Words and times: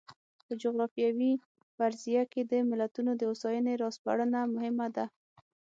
په 0.45 0.53
جغرافیوي 0.61 1.33
فرضیه 1.75 2.23
کې 2.31 2.41
د 2.51 2.53
ملتونو 2.69 3.11
د 3.15 3.21
هوساینې 3.29 3.73
را 3.81 3.87
سپړنه 3.97 4.39
مهمه 4.55 4.87
ده. 4.95 5.05